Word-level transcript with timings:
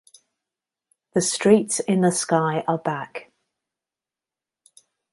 The 1.13 1.21
streets 1.21 1.79
in 1.79 2.01
the 2.01 2.11
sky 2.11 2.63
are 2.67 2.79
back. 2.79 3.31